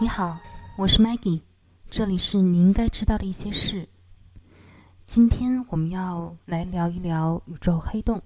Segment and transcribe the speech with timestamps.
[0.00, 0.38] 你好，
[0.76, 1.40] 我是 Maggie，
[1.90, 3.88] 这里是你应该知道的一些事。
[5.08, 8.22] 今天我们要来聊一聊宇宙黑洞。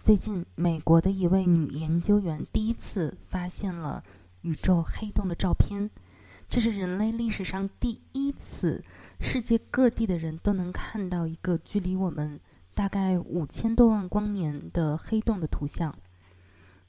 [0.00, 4.02] 最近，美国的一位女研究员第一次发现了
[4.40, 5.90] 宇宙黑洞的照片，
[6.48, 8.82] 这是人类历史上第一次，
[9.20, 12.40] 世界各地的人都能看到一个距离我们
[12.72, 15.94] 大概五千多万光年的黑洞的图像。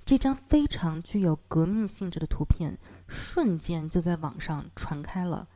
[0.05, 2.77] 这张非常具有革命性质的图片，
[3.07, 5.47] 瞬间就在网上传开了。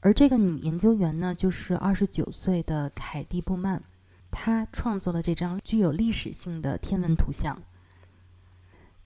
[0.00, 3.80] 而这个女研究员呢，就是二十九岁的凯蒂·布曼，
[4.32, 7.62] 她创作了这张具有历史性的天文图像。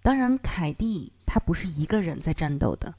[0.03, 2.95] 当然，凯蒂她不是一个人在战斗的，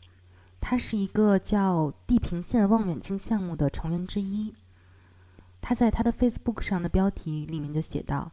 [0.62, 4.54] 她是一个叫地平线望远镜项目的成员之一。
[5.60, 8.32] 她在她的 Facebook 上的标题里面就写道。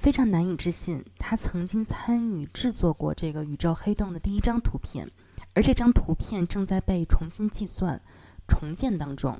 [0.00, 5.06] 非常难以置信，他曾经参与制作过这个宇宙黑洞的第一张图片，
[5.52, 8.00] 而这张图片正在被重新计算、
[8.48, 9.38] 重建当中。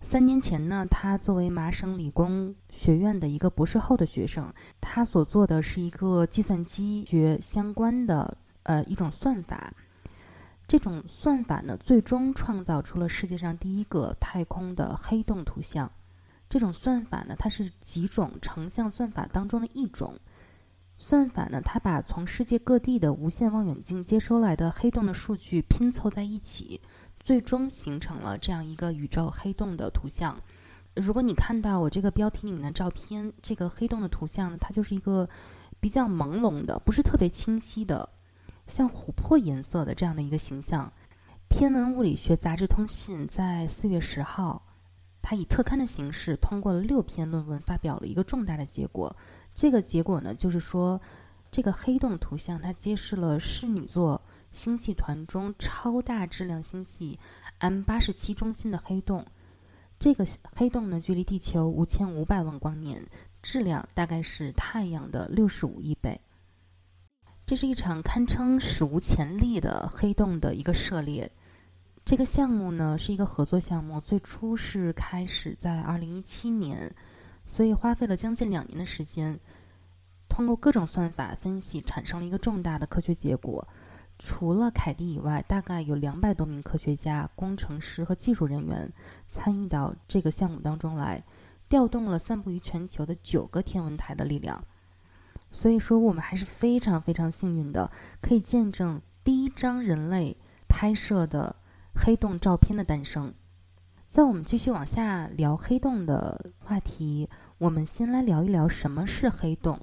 [0.00, 9.74] 三年前呢，他作为麻省理工学院的一个博士后的学生，他所做的是一个计算机学相关的呃一种算法。
[10.68, 15.90] 这种算法呢，最终创造出了世界上第一个太空的黑洞图像。
[16.48, 20.18] 这种算法呢，它是几种成像算法当中的一种
[20.98, 21.60] 算法呢。
[21.60, 26.80] 它把从世界各地的无线望远镜接收来的黑洞的数据拼凑在一起，
[27.18, 30.40] 最终形成了这样一个宇宙黑洞的图像。
[30.94, 35.28] 如果你看到我这个标题里面的照片，这个黑洞的图像呢，它就是一个
[35.80, 38.08] 比较朦胧的，不是特别清晰的，
[38.66, 40.92] 像琥珀颜色的这样的一个形象。
[41.48, 44.65] 天文物理学杂志通信在四月十号。
[45.28, 49.12] 他以特刊的形式通过了六篇论文，发表了一个重大的结果。
[49.52, 51.00] 这个结果呢，就是说，
[51.50, 57.18] 这个黑洞图像它揭示了室女座星系团中超大质量星系
[57.58, 59.26] M 八十七中心的黑洞。
[59.98, 63.04] 这个黑洞呢，距离地球五千五百万光年，
[63.42, 66.20] 质量大概是太阳的六十五亿倍。
[67.44, 71.28] 这是一场堪称史无前例的黑洞的一个涉猎。
[72.06, 76.94] 这个项目呢是一个合作项目，最初是开始在二零一七年，
[77.44, 79.36] 所以花费了将近两年的时间，
[80.28, 83.66] 通过各种算法分析，产生了一个重大的科学结果。
[84.20, 88.88] 除了凯蒂以外，大概有两百多名科学家、工程师和技术人员
[89.28, 91.20] 参与到这个项目当中来，
[91.68, 94.62] 调动了散布于全球的九个天文台的力量。
[95.50, 97.90] 所以说，我们还是非常非常幸运的，
[98.20, 100.36] 可以见证第一张人类
[100.68, 101.56] 拍摄的。
[101.98, 103.32] 黑洞照片的诞生，
[104.10, 109.80] 在我们继续往下聊黑洞的话题，我们先来聊一聊什么是黑洞。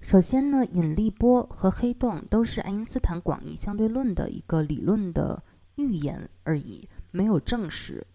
[0.00, 5.42] 首先呢，引力波和黑洞都是爱因斯坦广义相对论的一个理论的
[5.74, 8.06] 预言而已，没有证实。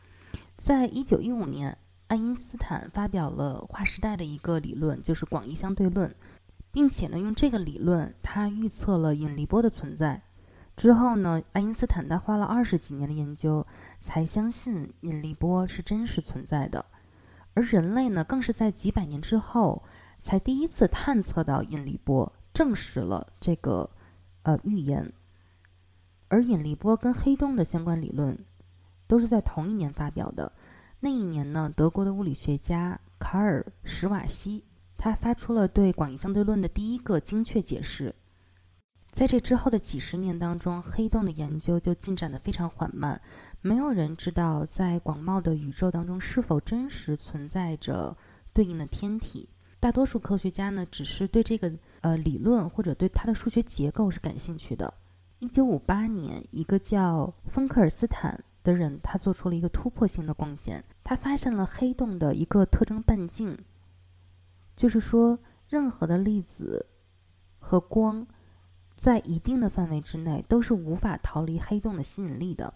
[0.57, 6.15] 在一九一五年，爱因斯坦发表了划时代的一个理论，就是广义相对论，
[6.71, 10.23] 并且呢，用这个理论，他预测了引力波的存在。
[10.79, 13.67] 之后呢，爱因斯坦他花了二十几年的研究，
[13.99, 16.85] 才相信引力波是真实存在的。
[17.53, 19.83] 而人类呢，更是在几百年之后，
[20.21, 23.89] 才第一次探测到引力波，证实了这个
[24.43, 25.11] 呃预言。
[26.29, 28.39] 而引力波跟黑洞的相关理论，
[29.05, 30.49] 都是在同一年发表的。
[31.01, 34.63] 那一年呢，德国的物理学家卡尔史瓦西，
[34.97, 38.15] 他发出了对广义相对论的第一个精确解释。
[39.19, 43.21] 在这之后的几十年当中，黑洞的研究就进展得非常缓慢，
[43.59, 48.15] 没有人知道在广袤的宇宙当中是否真实存在着
[48.53, 49.49] 对应的天体。
[49.77, 51.69] 大多数科学家呢，只是对这个
[51.99, 54.93] 呃理论或者对它的数学结构是感兴趣的。
[55.39, 63.57] 一九五八年，一个叫芬克尔斯坦的人，他做出了一个突破性的贡献，他发现了黑洞的一个特征半径，
[64.77, 65.37] 就是说，
[65.67, 66.85] 任何的粒子
[67.59, 68.25] 和光。
[68.99, 72.73] 在一定的范围之内，都是无法逃离黑洞的吸引力的。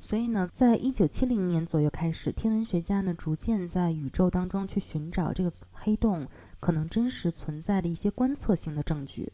[0.00, 6.26] 所以呢，在一九七零年左右开始，天文学家呢逐渐在宇宙当中去寻找这个黑洞
[6.58, 9.30] 可能真实存在的一些观测性的证据。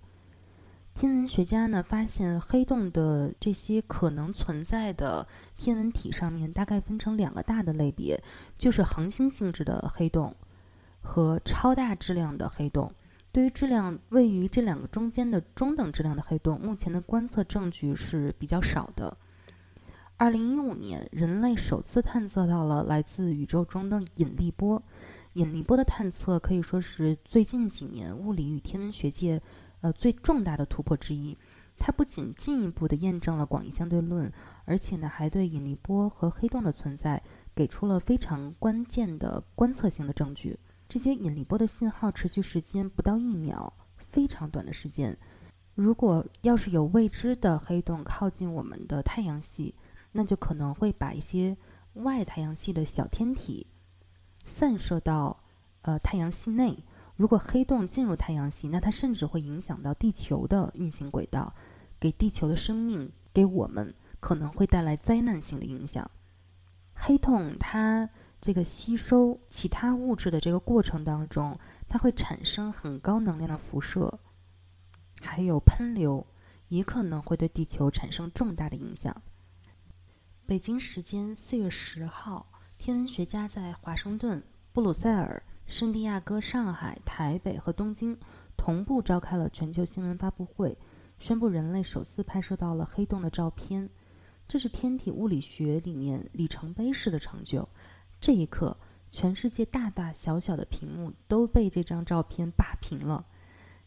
[0.92, 5.24] 天文学家呢发现，黑洞的这些可能存在的
[5.56, 8.20] 天文体上面，大概分成两个大的类别，
[8.58, 10.34] 就是恒星性质的黑洞
[11.00, 12.92] 和超大质量的黑洞。
[13.36, 19.14] 对于质量位于这两个中间的中等质量的黑洞，目前的观测证据是比较少的。
[20.16, 24.82] 二零一五年，人类首次探测到了来自宇宙中的引力波。
[25.34, 29.38] 引力波的探测可以说是最近几年物理与天文学界
[29.82, 31.36] 呃最重大的突破之一。
[31.76, 34.32] 它不仅进一步的验证了广义相对论，
[34.64, 37.22] 而且呢，还对引力波和黑洞的存在
[37.54, 40.58] 给出了非常关键的观测性的证据。
[40.88, 45.16] 这些引力波的信号持续时间不到一秒，非常短的时间。
[45.74, 49.74] 如果要是有未知的黑洞靠近我们的太阳系，
[50.12, 51.56] 那就可能会把一些
[51.94, 53.66] 外太阳系的小天体
[54.44, 55.38] 散射到
[55.82, 56.82] 呃太阳系内。
[57.16, 61.54] 如果黑洞进入太阳系，那它甚至会影响到地球的运行轨道，
[61.98, 66.10] 给地球的生命，给我们可能会带来灾难性的影响。
[66.94, 68.08] 黑洞它
[68.46, 71.58] 这个吸收其他物质的这个过程当中，
[71.88, 74.20] 它会产生很高能量的辐射，
[75.20, 76.24] 还有喷流，
[76.68, 79.20] 也可能会对地球产生重大的影响。
[80.46, 82.46] 北京时间四月十号，
[82.78, 84.40] 天文学家在华盛顿、
[84.72, 85.42] 布鲁塞尔。
[85.66, 88.16] 圣地亚哥、上海、台北和东京
[88.56, 90.78] 同步召开了全球新闻发布会，
[91.18, 93.90] 宣布人类首次拍摄到了黑洞的照片。
[94.46, 97.68] 这是天体物理学里面里程碑式的成就。
[98.20, 98.76] 这一刻，
[99.10, 103.24] 全世界大大小小的屏幕都被这张照片霸屏了。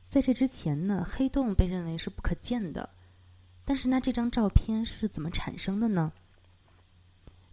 [0.08, 2.90] 在这之前呢，黑洞被认为是不可见的。
[3.66, 6.12] 但是，那这张照片是怎么产生的呢？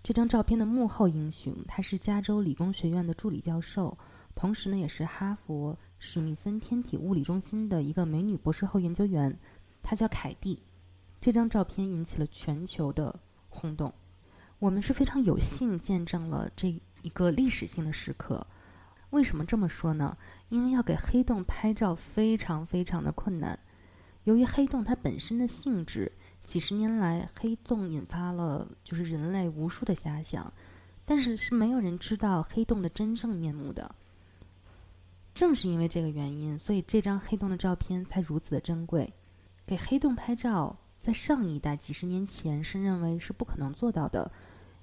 [0.03, 3.99] 这张照片的幕后英雄，他是加州理工学院的助理教授。
[4.35, 9.37] 同时呢，也是哈佛史密森天体物理中心的一个美女博士后研究员，
[9.83, 10.63] 她叫凯蒂。
[11.21, 13.19] 这张照片引起了全球的
[13.49, 13.93] 轰动。
[14.59, 18.47] 我们是非常有幸见证了这一个历史性的时刻。
[19.11, 20.17] 为什么这么说呢？
[20.49, 23.59] 因为要给黑洞拍照非常非常的困难。
[24.25, 26.11] 由于黑洞它本身的性质，
[26.43, 30.53] 几十年来黑洞引发了就是人类无数的遐想，
[31.05, 33.95] 但是是没有人知道黑洞的真正面目的。
[35.35, 39.13] 正是因为这个原因，所以这张黑洞的照片才如此的珍贵。
[39.65, 44.31] 给黑洞拍照，在上一代几十年前是认为是不可能做到的，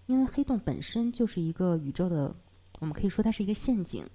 [0.05, 2.35] 因为黑洞本身就是一个宇宙的，
[2.79, 4.05] 我们可以说它是一个陷阱，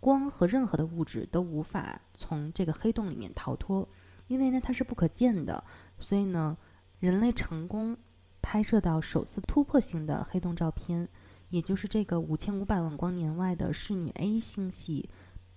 [0.00, 3.88] 光和任何的物质都无法从这个黑洞里面逃脱，
[4.26, 5.62] 因为呢它是不可见的。
[5.98, 6.56] 所以呢，
[6.98, 7.96] 人类成功
[8.42, 11.08] 拍摄到首次突破性的黑洞照片，
[11.50, 15.08] 也就是这个五千五百万光年外的侍女 A 星系。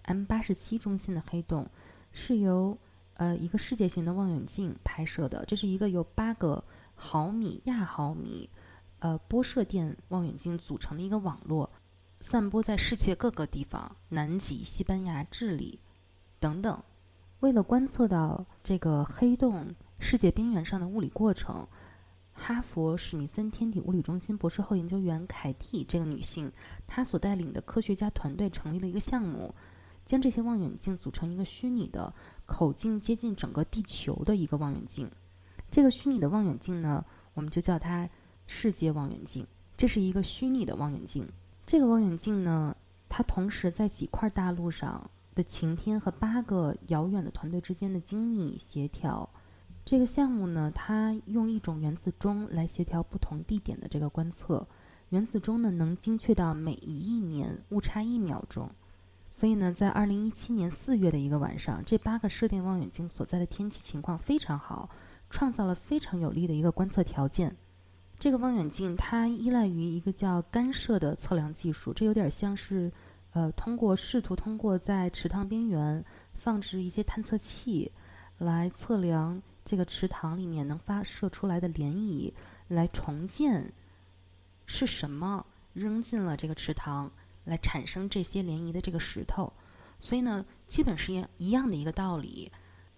[0.04, 1.70] M 八十七中心的黑洞
[2.12, 2.78] 是由
[3.16, 6.64] 呃一个世界型的望远镜拍摄的，这是一个由八个
[6.96, 8.50] 毫米亚毫米
[9.00, 11.70] 呃波射电望远镜组成的一个网络，
[12.22, 15.80] 散播在世界各个地方，南极、西班牙、智利
[16.40, 16.82] 等等。
[17.40, 21.66] 为了观测到这个黑洞世界边缘上的物理过程，
[22.34, 26.52] 哈佛史密森天体物理中心博士后研究员凯蒂这个女性，
[26.86, 29.54] 她所带领的科学家团队成立了一个项目。
[30.06, 32.12] 将这些望远镜组成一个虚拟的
[32.48, 35.08] 口径接近整个地球的一个望远镜，
[35.70, 37.06] 这个虚拟的望远镜呢，
[37.36, 38.10] 我们就叫它
[38.52, 39.46] 世界望远镜。
[39.78, 41.26] 这是一个虚拟的望远镜。
[41.68, 42.76] 这个望远镜呢，
[43.08, 49.30] 它同时在几块大陆上的晴天和八个遥远的团队之间的精密协调。
[49.86, 54.68] 这个项目呢，它用一种原子钟来协调不同地点的这个观测。
[55.10, 58.68] 原子钟呢，能精确到每一亿年误差一秒钟。
[59.32, 64.90] 所以呢，在二零一七年四月的一个晚上，这八个射电望远镜所在的天气情况非常好，
[65.30, 67.56] 创造了非常有利的一个观测条件。
[68.20, 72.92] 这个望远镜它依赖于一个叫干涉的测量技术，这有点像是，
[73.32, 77.92] 呃，通过试图通过在池塘边缘放置一些探测器，
[78.38, 82.34] 来测量这个池塘里面能发射出来的涟漪，
[82.68, 83.74] 来重建
[84.66, 87.10] 是什么扔进了这个池塘。
[87.46, 89.52] 来产生这些涟漪的这个石头，
[90.00, 92.52] 所以呢，基本是一一样的一个道理。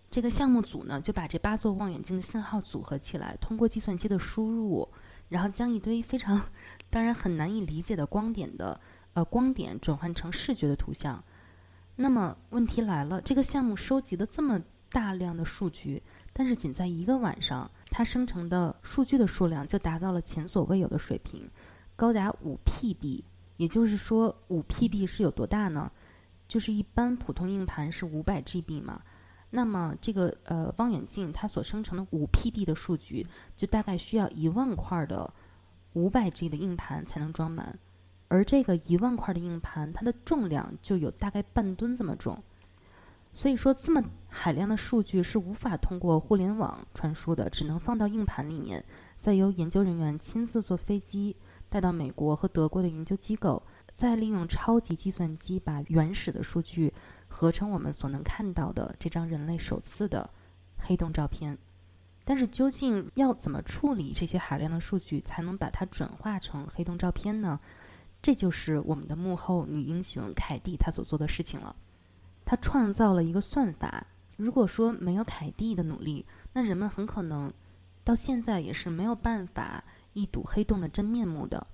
[0.09, 4.85] 这个项目组呢，就把这八座望远镜的信号组合起来，通过计算机的输入，
[5.31, 6.41] 然后将一堆非常
[6.89, 8.77] 当然很难以理解的光点的
[9.13, 11.23] 呃光点转换成视觉的图像。
[11.95, 21.49] 那么问题来了，这个项目收集了这么大量的数据，但是仅在一个晚上，它生成的数据的数量就达到了前所未有的水平，
[21.95, 23.23] 高达五 PB。
[23.55, 25.89] 也就是说，五 PB 是有多大呢？
[26.47, 29.01] 就是一般普通硬盘是五百 GB 嘛。
[29.51, 35.31] 那么这个呃望远镜它所生成的五 PB 的数据，就大概需要一万块的
[35.93, 37.77] 五百 G 的硬盘才能装满。
[38.27, 42.41] 而这个一万块的硬盘，它的重量就有大概半吨这么重。
[43.33, 48.83] 所以说，这么海量的数据是无法通过互联网传输的，只能放到硬盘里面，
[49.19, 51.35] 再由研究人员亲自坐飞机。
[51.69, 53.63] 带到美国和德国的研究机构，
[54.01, 56.91] 再利用超级计算机把原始的数据
[57.27, 60.27] 合成我们所能看到的这张人类首次的
[60.75, 61.55] 黑洞照片。
[62.25, 67.59] 但是究竟要怎么处理这些海量的数据，才能把它转化成黑洞照片呢？
[68.23, 71.75] 这就是我们的幕后女英雄凯蒂她所做的事情了。
[72.43, 74.07] 她创造了一个算法。
[74.35, 77.53] 如果说没有凯蒂的努力，那人们很可能
[78.03, 81.67] 到现在也是没有办法一睹黑洞的真面目的。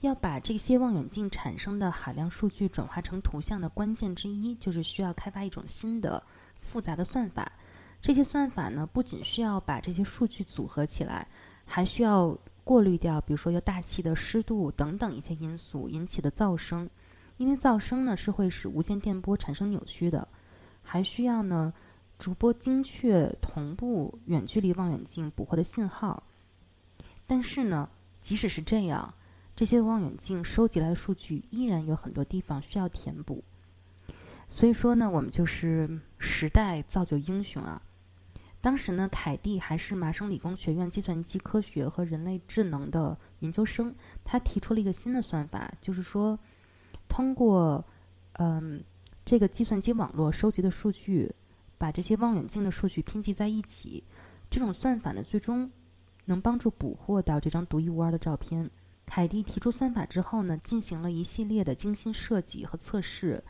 [0.00, 6.22] 要把这些望远镜产生的海量数据转化成图像的关键之一，就是需要开发一种新的
[6.58, 7.52] 复杂的算法。
[8.00, 11.28] 这些算法呢，不仅需要把这些数据组合起来，
[11.66, 16.88] 还需要过滤掉，比如说有大气的湿度等等一些因素引起的噪声，
[17.36, 20.26] 因为噪声呢是会使无线电波产生扭曲的。
[20.82, 21.74] 还需要呢，
[22.18, 26.22] 逐波精确同步远距离望远镜捕获的信号。
[27.26, 27.86] 但是呢，
[28.22, 29.12] 即使是这样。
[29.60, 33.44] 这些望远镜收集来的数据依然有很多地方需要填补，
[34.48, 37.82] 所以说呢，我们就是时代造就英雄啊。
[38.62, 46.38] 当时呢，凯蒂还是麻省理工学院计算机科学和人类智能的研究生，他提出了一个新的算法，就是说，
[47.06, 47.84] 通过
[48.38, 48.82] 嗯
[49.26, 51.30] 这个计算机网络收集的数据，
[51.76, 54.02] 把这些望远镜的数据拼集在一起，
[54.48, 55.70] 这种算法呢，最终
[56.24, 58.70] 能帮助捕获到这张独一无二的照片。
[59.10, 63.42] 凯蒂提出算法之后呢，进行了一系列的精心设计和测试，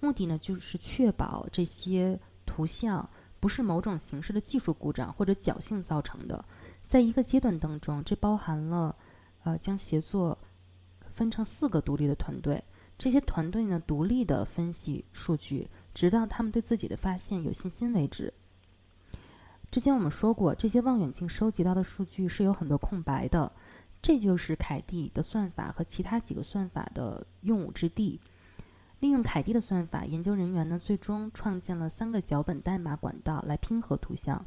[0.00, 6.44] 目的呢就是确保这些图像不是某种形式的技术故障或者侥幸造成的。
[6.82, 8.96] 在一个阶段当中，这包含了，
[9.44, 10.36] 呃，将协作
[11.14, 12.64] 分成四个独立的团队，
[12.98, 18.34] 这些团队呢独立的分析数据，直到他们对自己的发现有信心为止。
[19.70, 23.52] 之前我们说过，这些望远镜收集到的数据是有很多空白的。
[24.04, 28.20] 这就是凯蒂的算法和其他几个算法的用武之地。
[29.00, 34.44] 利用凯蒂的算法，研究人员呢最终创建了三个脚本代码管道来拼合图像。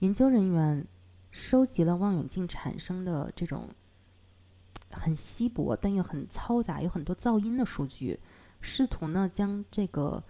[0.00, 0.86] 研究人员
[1.30, 3.70] 收集了望远镜产生的这种
[4.90, 8.20] 很稀薄但又很嘈杂、有很多噪音的数据，
[8.60, 10.22] 试图呢将这个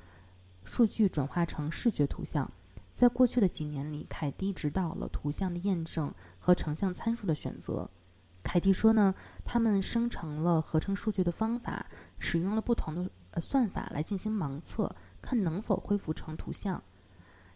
[0.64, 2.48] 数据转化成视觉图像。
[2.94, 7.90] 在过去的几年里，凯蒂指导了图像的验证和成像参数的选择。
[8.56, 11.84] 凯蒂说呢，他们生成了合成数据的方法，
[12.18, 16.82] 使用了不同的呃算法来进行盲测，看能否恢复成图像。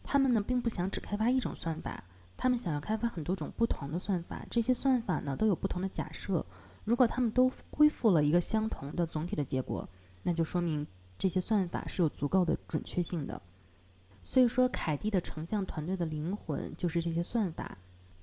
[0.03, 2.05] 他们呢，并不想只开发一种算法，
[2.37, 4.45] 他们想要开发很多种不同的算法。
[4.51, 6.45] 这些算法呢，都有不同的假设。
[6.85, 9.89] 如果他们都恢复了一个相同的总体的结果，
[10.23, 10.87] 那就说明
[11.19, 13.41] 这些算法是有足够的准确性的。
[14.23, 17.79] 所以说，凯蒂的成像团队的灵魂就是这些算法。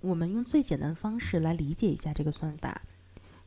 [0.07, 2.81] 我们用最简单的方式来理解一下这个算法，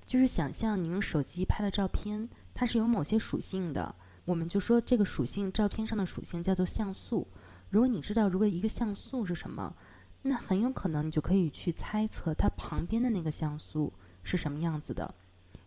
[0.07, 3.95] 就是想象你用手机拍的照片，它是有某些属性的。
[4.27, 7.27] 我们就说这个属性，照片上的属性叫做像素。
[7.71, 9.75] 如果你知道如果一个像素是什么，
[10.21, 13.91] 那很有可能你就可以去猜测它旁边的那个像素
[14.23, 15.15] 是什么样子的。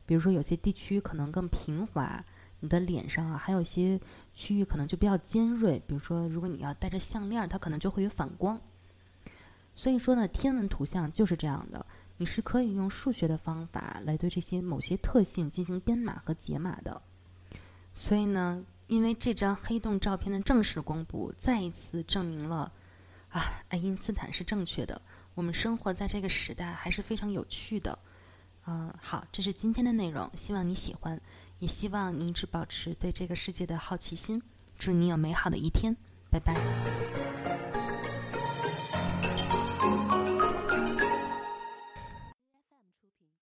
[0.05, 2.23] 比如说，有些地区可能更平滑。
[2.59, 3.99] 你的脸上啊，还有一些
[4.31, 8.61] 区域可能就比较尖锐，比如说，如果你要戴着项链，它可能就会有反光。
[9.75, 11.85] 所以说呢，天文图像就是这样的，
[12.17, 17.01] 你是可以用数学的方法来对这些某些特性进行编码和解码的。
[17.93, 22.71] 所以呢，因为这张黑洞照片的正式公布，再一次证明了
[23.29, 25.01] 啊，爱因斯坦是正确的。
[25.35, 27.97] 我们生活在这个时代还是非常有趣的。
[28.65, 31.19] 嗯，好，这是今天的内容，希望你喜欢。
[31.59, 34.41] 也希望你一直保持对这个世界的好奇心。
[34.77, 35.95] 祝你有美好的一天，
[36.29, 37.82] 拜拜。